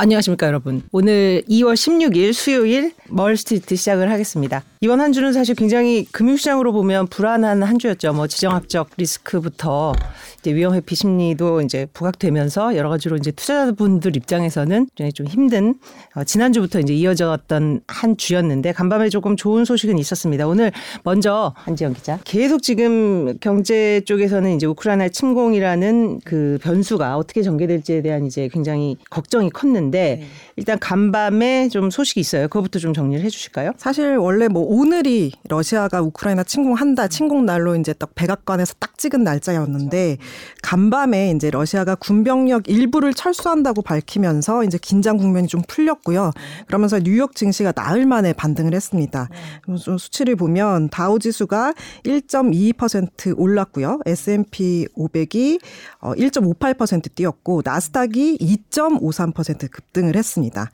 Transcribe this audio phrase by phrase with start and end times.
[0.00, 0.82] 안녕하십니까 여러분.
[0.92, 4.64] 오늘 2월 16일 수요일 멀스트리트 시작을 하겠습니다.
[4.82, 8.14] 이번 한 주는 사실 굉장히 금융시장으로 보면 불안한 한 주였죠.
[8.14, 9.92] 뭐 지정학적 리스크부터
[10.38, 15.74] 이제 위험 회피 심리도 이제 부각되면서 여러 가지로 이제 투자자분들 입장에서는 좀 힘든
[16.14, 20.48] 어, 지난주부터 이제 이어졌던 한 주였는데 간밤에 조금 좋은 소식은 있었습니다.
[20.48, 20.72] 오늘
[21.04, 28.24] 먼저 한지영 기자 계속 지금 경제 쪽에서는 이제 우크라이나 침공이라는 그 변수가 어떻게 전개될지에 대한
[28.24, 30.26] 이제 굉장히 걱정이 컸는데 네.
[30.56, 32.48] 일단 간밤에 좀 소식이 있어요.
[32.48, 33.72] 그거부터 좀 정리를 해주실까요?
[33.76, 40.18] 사실 원래 뭐 오늘이 러시아가 우크라이나 침공한다 침공 날로 이제 딱 백악관에서 딱 찍은 날짜였는데
[40.62, 46.30] 간밤에 이제 러시아가 군병력 일부를 철수한다고 밝히면서 이제 긴장 국면이 좀 풀렸고요.
[46.68, 49.28] 그러면서 뉴욕 증시가 나흘 만에 반등을 했습니다.
[49.66, 53.98] 좀 수치를 보면 다우 지수가 1.22% 올랐고요.
[54.06, 55.60] S&P 500이
[56.00, 58.38] 1.58% 뛰었고 나스닥이
[58.70, 60.70] 2.53% 급등을 했습니다.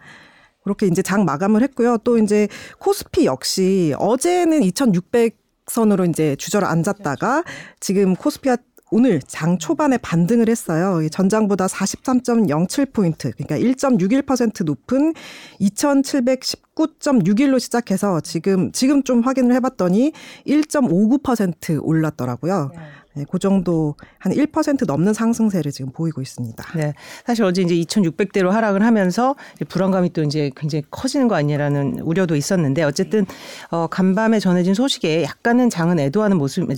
[0.66, 1.98] 그렇게 이제 장 마감을 했고요.
[2.02, 2.48] 또 이제
[2.80, 7.44] 코스피 역시 어제는 2,600 선으로 이제 주저앉았다가
[7.78, 8.56] 지금 코스피가
[8.90, 11.08] 오늘 장 초반에 반등을 했어요.
[11.08, 15.14] 전장보다 43.07포인트, 그러니까 1.61% 높은
[15.60, 20.10] 2,719.61로 시작해서 지금, 지금 좀 확인을 해봤더니
[20.48, 22.72] 1.59% 올랐더라고요.
[23.16, 23.22] 네.
[23.22, 26.64] 네, 그 정도 한 1% 넘는 상승세를 지금 보이고 있습니다.
[26.76, 26.92] 네.
[27.24, 29.34] 사실 어제 이제 2,600대로 하락을 하면서
[29.68, 33.24] 불안감이 또 이제 굉장히 커지는 거 아니냐라는 우려도 있었는데 어쨌든
[33.70, 36.68] 어 간밤에 전해진 소식에 약간은 장은 애도하는 모습,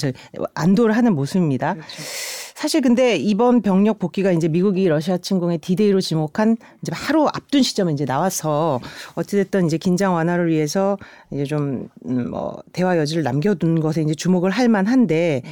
[0.54, 1.74] 안도를 하는 모습입니다.
[1.74, 2.02] 그렇죠.
[2.54, 7.92] 사실 근데 이번 병력 복귀가 이제 미국이 러시아 침공의 디데이로 지목한 이제 하루 앞둔 시점에
[7.92, 8.80] 이제 나와서
[9.14, 10.98] 어찌됐든 이제 긴장 완화를 위해서
[11.30, 12.32] 이제 좀뭐 음,
[12.72, 15.50] 대화 여지를 남겨둔 것에 이제 주목을 할 만한데 음.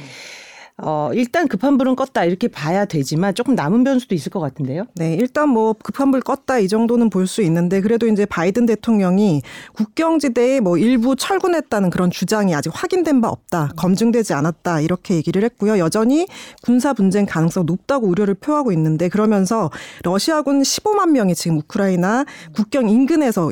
[0.79, 4.85] 어, 일단 급한 불은 껐다 이렇게 봐야 되지만 조금 남은 변수도 있을 것 같은데요.
[4.95, 9.41] 네, 일단 뭐 급한 불 껐다 이 정도는 볼 수 있는데 그래도 이제 바이든 대통령이
[9.73, 15.77] 국경지대에 뭐 일부 철군했다는 그런 주장이 아직 확인된 바 없다, 검증되지 않았다 이렇게 얘기를 했고요.
[15.77, 16.27] 여전히
[16.61, 19.69] 군사 분쟁 가능성 높다고 우려를 표하고 있는데 그러면서
[20.03, 22.23] 러시아군 15만 명이 지금 우크라이나
[22.55, 23.51] 국경 인근에서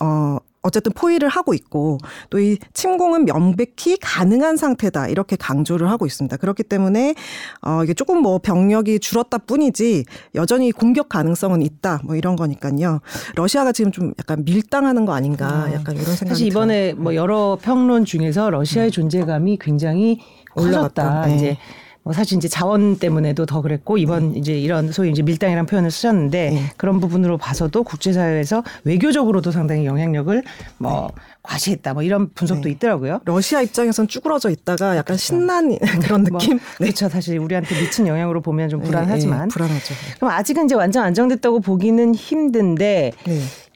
[0.00, 1.98] 어, 어쨌든 포위를 하고 있고
[2.28, 6.36] 또 이 침공은 명백히 가능한 상태다 이렇게 강조를 하고 있습니다.
[6.38, 7.14] 그렇기 때문에
[7.62, 10.04] 어 이게 조금 뭐 병력이 줄었다 뿐이지
[10.34, 13.00] 여전히 공격 가능성은 있다 뭐 이런 거니까요.
[13.36, 17.02] 러시아가 지금 좀 약간 밀당하는 거 아닌가 아, 약간 이런 생각이 사실 이번에 들어요.
[17.02, 20.20] 뭐 여러 평론 중에서 러시아의 존재감이 굉장히
[20.54, 21.26] 올라갔다.
[21.26, 21.36] 네.
[21.36, 21.58] 이제
[22.02, 24.38] 뭐 사실 이제 자원 때문에도 더 그랬고 이번 네.
[24.38, 26.72] 이제 이런 소위 이제 밀당이라는 표현을 쓰셨는데 네.
[26.78, 30.42] 그런 부분으로 봐서도 국제사회에서 외교적으로도 상당히 영향력을
[30.78, 31.22] 뭐 네.
[31.42, 32.70] 과시했다 뭐 이런 분석도 네.
[32.70, 33.20] 있더라고요.
[33.26, 35.18] 러시아 입장에선 쭈그러져 있다가 약간 그렇죠.
[35.18, 36.56] 신난 그런 뭐 느낌.
[36.56, 37.08] 뭐, 그렇죠.
[37.10, 39.94] 사실 우리한테 미친 영향으로 보면 좀 네, 불안하지만 네, 불안하죠.
[40.16, 43.12] 그럼 아직은 이제 완전 안정됐다고 보기는 힘든데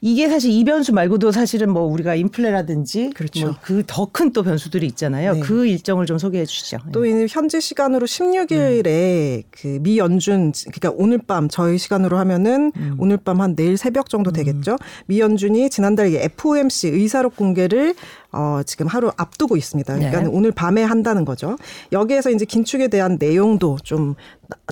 [0.01, 3.47] 이게 사실 이 변수 말고도 사실은 뭐 우리가 인플레라든지 그렇죠.
[3.47, 5.33] 뭐 그더 큰 또 변수들이 있잖아요.
[5.33, 5.39] 네.
[5.39, 6.77] 그 일정을 좀 소개해 주시죠.
[6.91, 7.25] 또 네.
[7.29, 9.43] 현재 시간으로 16일에 음.
[9.51, 12.95] 그미 연준 그러니까 오늘 밤 저희 시간으로 하면은 음.
[12.99, 14.33] 오늘 밤 한 내일 새벽 정도 음.
[14.33, 14.73] 되겠죠.
[14.73, 14.77] 음.
[15.07, 17.95] 미 연준이 지난달 FOMC 의사록 공개를
[18.31, 19.93] 어, 지금 하루 앞두고 있습니다.
[19.95, 20.29] 그러니까 네.
[20.31, 21.57] 오늘 밤에 한다는 거죠.
[21.93, 24.15] 여기에서 이제 긴축에 대한 내용도 좀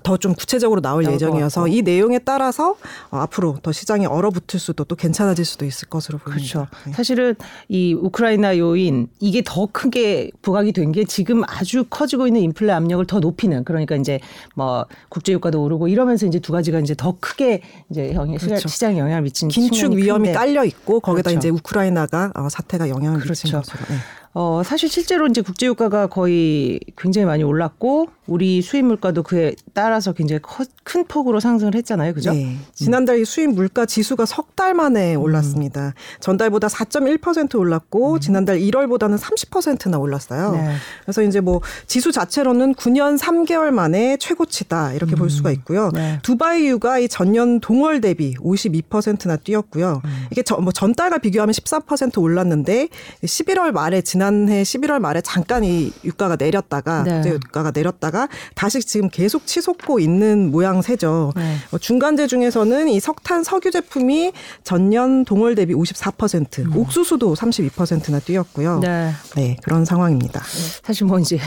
[0.04, 2.76] 더 좀 구체적으로 나올 예정이어서 이 내용에 따라서
[3.10, 6.66] 어, 앞으로 더 시장이 얼어붙을 수도 또 괜찮아질 수도 있을 것으로 보입니다.
[6.66, 6.68] 그렇죠.
[6.86, 6.94] 네.
[6.94, 7.36] 사실은
[7.70, 13.04] 이 우크라이나 요인 이게 더 크게 부각이 된 게 지금 아주 커지고 있는 인플레 압력을
[13.08, 14.20] 더 높이는 그러니까 이제
[14.56, 18.68] 뭐 국제 유가도 오르고 이러면서 이제 두 가지가 이제 더 크게 이제 영향 그렇죠.
[18.68, 20.38] 시장에 영향을 미친 긴축 위험이 큰데.
[20.38, 21.40] 깔려 있고 거기다 그렇죠.
[21.40, 23.48] 이제 우크라이나가 어, 사태가 영향을 그렇죠.
[23.48, 23.80] 미친 것으로.
[23.90, 23.96] 네.
[24.36, 30.42] 어, 사실 실제로 이제 국제유가가 거의 굉장히 많이 올랐고 우리 수입 물가도 그에 따라서 굉장히
[30.42, 32.14] 커, 큰 폭으로 상승을 했잖아요.
[32.14, 32.34] 그죠?
[32.34, 32.58] 네.
[32.74, 35.22] 지난달 수입 물가 지수가 석 달 만에 음.
[35.22, 35.88] 올랐습니다.
[35.88, 35.92] 음.
[36.22, 38.20] 전달보다 4.1% 올랐고 음.
[38.22, 40.54] 지난달 1월보다는 30%나 올랐어요.
[40.54, 40.76] 네.
[41.04, 45.20] 그래서 이제 뭐 지수 자체로는 9년 3개월 만에 최고치다 이렇게 음.
[45.20, 45.92] 볼 수가 있고요.
[45.94, 46.20] 네.
[46.24, 50.02] 두바이유가 이 전년 동월 대비 52%나 뛰었고요.
[50.06, 50.26] 음.
[50.32, 52.88] 이게 저, 뭐 전달과 비교하면 14% 올랐는데
[53.26, 57.22] 11월 말에 지난 해 11월 말에 잠깐 이 유가가 내렸다가 네.
[57.26, 61.34] 유가가 내렸다가 다시 지금 계속 치솟고 있는 모양새죠.
[61.36, 61.56] 네.
[61.72, 64.32] 어, 중간재 중에서는 이 석탄 석유 제품이
[64.64, 66.78] 전년 동월 대비 54%, 음.
[66.78, 68.80] 옥수수도 32%나 뛰었고요.
[68.80, 69.12] 네.
[69.36, 70.42] 네, 그런 상황입니다.
[70.84, 71.40] 사실 뭐 이제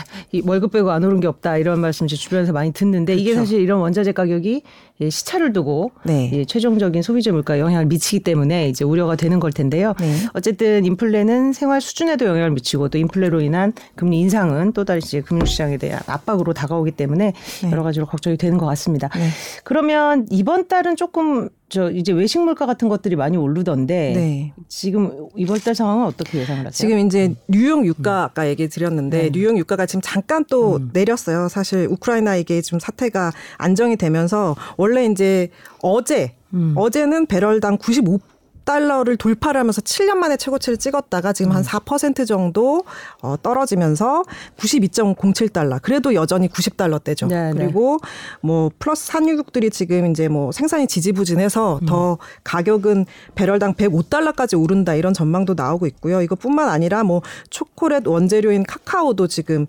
[0.44, 3.22] 월급 빼고 안 오른 게 없다 이런 말씀 이제 주변에서 많이 듣는데 그렇죠.
[3.22, 4.62] 이게 사실 이런 원자재 가격이
[5.00, 6.44] 시차를 두고 네.
[6.46, 9.94] 최종적인 소비자 물가에 영향을 미치기 때문에 이제 우려가 되는 걸 텐데요.
[10.00, 10.14] 네.
[10.32, 16.00] 어쨌든 인플레는 생활 수준에도 영향을 미치고 또 인플레로 인한 금리 인상은 또 이제 금융시장에 대한
[16.06, 17.32] 압박으로 다가오기 때문에
[17.62, 17.70] 네.
[17.70, 19.08] 여러 가지로 걱정이 되는 것 같습니다.
[19.14, 19.28] 네.
[19.64, 24.53] 그러면 이번 달은 조금 저 이제 외식 물가 같은 것들이 많이 오르던데 네.
[24.69, 26.71] 지금 이번 달 상황은 어떻게 예상을 하세요?
[26.71, 29.31] 지금 이제 뉴욕 유가 아까 얘기 드렸는데 네.
[29.33, 30.91] 뉴욕 유가가 지금 잠깐 또 음.
[30.93, 31.49] 내렸어요.
[31.49, 35.51] 사실 우크라이나 이게 좀 사태가 안정이 되면서 원래 이제
[35.83, 36.75] 어제 음.
[36.77, 38.21] 어제는 배럴당 95
[38.67, 41.63] 달러를 돌파를 하면서 7년 만에 최고치를 찍었다가 지금 음.
[41.63, 42.85] 한4% 정도
[43.23, 44.25] 어, 떨어지면서
[44.59, 45.81] 92.07달러.
[45.81, 47.29] 그래도 여전히 90달러대죠.
[47.29, 47.65] 네, 네.
[47.65, 47.99] 그리고
[48.43, 51.87] 뭐 플러스 산유국들이 지금 이제 뭐 생산이 지지부진해서 음.
[51.87, 56.21] 더 가격은 배럴당 105달러까지 오른다 이런 전망도 나오고 있고요.
[56.21, 59.67] 이것뿐만 아니라 뭐 초콜릿 원재료인 카카오도 지금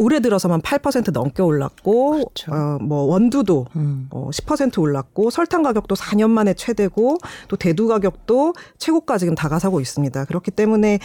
[0.00, 2.52] 올해 들어서만 8% 넘게 올랐고 그렇죠.
[2.52, 4.08] 어, 뭐 원두도 음.
[4.10, 7.18] 어, 10% 올랐고 설탕 가격도 4년 만에 최대고
[7.48, 10.24] 또 대두 가격도 최고가 지금 다가서고 있습니다.
[10.24, 10.98] 그렇기 때문에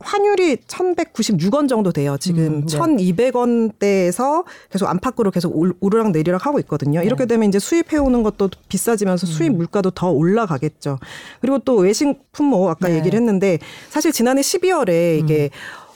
[0.00, 2.16] 환율이 1,196원 정도 돼요.
[2.20, 2.78] 지금 음, 네.
[2.78, 7.00] 1,200원대에서 계속 안팎으로 계속 올- 오르락 내리락 하고 있거든요.
[7.00, 7.06] 네.
[7.06, 9.32] 이렇게 되면 이제 수입해 오는 것도 비싸지면서 음.
[9.32, 10.98] 수입 물가도 더 올라가겠죠.
[11.40, 12.96] 그리고 또 외식 품목 아까 네.
[12.96, 13.58] 얘기를 했는데
[13.90, 15.50] 사실 지난해 12월에 이게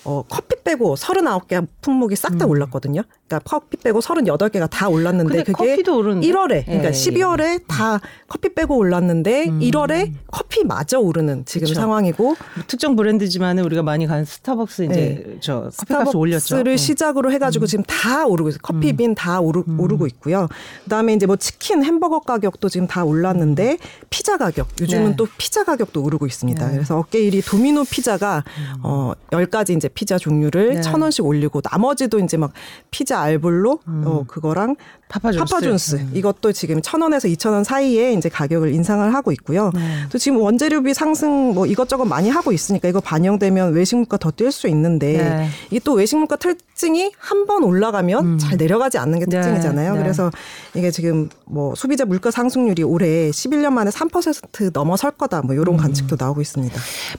[0.06, 3.02] 어, 커피 빼고 39개 품목이 싹다 올랐거든요.
[3.28, 5.44] 그러니까 커피 빼고 38개가 다 올랐는데 음.
[5.44, 6.28] 그게 커피도 오르는데?
[6.28, 11.68] 1월에 그러니까 예, 12월에 다 커피 빼고 올랐는데 1월에 커피 마저 오르는 지금 음.
[11.68, 11.74] 그쵸.
[11.80, 12.36] 상황이고 뭐
[12.68, 16.38] 특정 브랜드지만은 우리가 많이 가는 스타벅스 이제 저 커피값 올렸죠.
[16.40, 16.76] 스타벅스를 음.
[16.76, 18.60] 시작으로 해 가지고 지금 다 오르고 있어요.
[18.62, 20.48] 커피빈 다 오르, 오르고 있고요.
[20.84, 23.78] 그다음에 이제 뭐 치킨, 햄버거 가격도 지금 다 올랐는데
[24.08, 25.16] 피자 가격 요즘은 네.
[25.16, 26.64] 또 피자 가격도 오르고 있습니다.
[26.66, 26.72] 네.
[26.72, 28.44] 그래서 어깨 일이 도미노 피자가
[28.82, 30.80] 어 10가지 이제 피자 종류를 네.
[30.80, 32.52] 천 원씩 올리고 나머지도 이제 막
[32.90, 34.76] 피자 알볼로 어 그거랑
[35.08, 35.38] 파파존스.
[35.52, 36.10] 파파존스 음.
[36.14, 39.70] 이것도 지금 천 원에서 이천 원 사이에 이제 가격을 인상을 하고 있고요.
[39.72, 39.80] 네.
[40.10, 44.50] 또 지금 원재료비 상승 뭐 이것저것 많이 하고 있으니까 이거 반영되면 외식 물가 더 뛸
[44.50, 45.48] 수 있는데 네.
[45.70, 49.40] 이게 또 외식 물가 특징이 한 번 올라가면 잘 내려가지 않는 게 네.
[49.40, 49.94] 특징이잖아요.
[49.94, 50.02] 네.
[50.02, 50.32] 그래서
[50.74, 55.60] 이게 지금 뭐 소비자 물가 상승률이 올해 11년 만에 3% 넘어설 거다 뭐 음.
[55.62, 56.74] 이런 관측도 나오고 있습니다.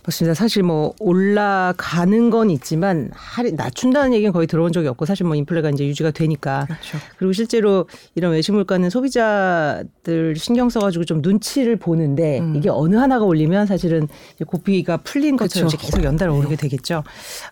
[0.06, 0.34] 맞습니다.
[0.34, 5.70] 사실 뭐 올라가는 건 있지만 할인 낮춘다는 얘기는 거의 들어온 적이 없고 사실 뭐 인플레가
[5.70, 6.98] 이제 유지가 되니까 그렇죠.
[7.18, 13.66] 그리고 실제로 이런 외식 물가는 소비자들 신경 써가지고 좀 눈치를 보는데 이게 어느 하나가 올리면
[13.66, 14.07] 사실은
[14.45, 15.84] 고삐가 풀린 것처럼 그렇죠.
[15.84, 17.04] 계속 연달아 오르게 되겠죠.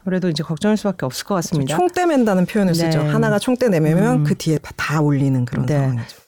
[0.03, 1.75] 아무래도 이제 걱정할 수밖에 없을 것 같습니다.
[1.75, 3.03] 총대 맨다는 표현을 쓰죠.
[3.03, 3.09] 네.
[3.09, 5.75] 하나가 총대 내면 그 뒤에 다 올리는 그런 네.
[5.75, 6.24] 상황이죠.